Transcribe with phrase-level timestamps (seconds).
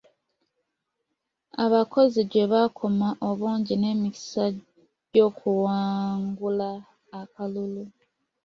[1.63, 4.43] Abakozi gye bakoma obungi n'emikisa
[5.11, 6.69] gy'okuwangula
[7.21, 7.83] akalulu.